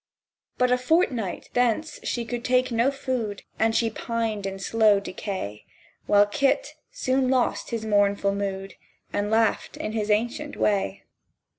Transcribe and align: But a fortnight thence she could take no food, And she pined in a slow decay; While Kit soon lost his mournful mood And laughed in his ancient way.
But 0.57 0.71
a 0.71 0.79
fortnight 0.79 1.51
thence 1.53 1.99
she 2.03 2.25
could 2.25 2.43
take 2.43 2.71
no 2.71 2.89
food, 2.89 3.43
And 3.59 3.75
she 3.75 3.91
pined 3.91 4.47
in 4.47 4.55
a 4.55 4.59
slow 4.59 4.99
decay; 4.99 5.63
While 6.07 6.25
Kit 6.25 6.73
soon 6.91 7.29
lost 7.29 7.69
his 7.69 7.85
mournful 7.85 8.33
mood 8.33 8.73
And 9.13 9.29
laughed 9.29 9.77
in 9.77 9.91
his 9.91 10.09
ancient 10.09 10.55
way. 10.57 11.03